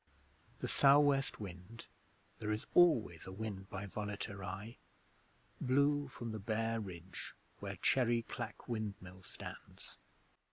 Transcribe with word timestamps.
The 0.61 0.67
Sou' 0.67 0.97
West 0.97 1.39
wind 1.39 1.85
(there 2.39 2.51
is 2.51 2.65
always 2.73 3.21
a 3.27 3.31
wind 3.31 3.69
by 3.69 3.85
Volaterrae) 3.85 4.77
blew 5.61 6.07
from 6.07 6.31
the 6.31 6.39
bare 6.39 6.79
ridge 6.79 7.35
where 7.59 7.75
Cherry 7.83 8.23
Clack 8.23 8.67
Windmill 8.67 9.21
stands. 9.21 9.97